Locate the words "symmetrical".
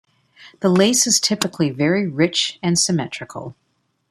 2.79-3.55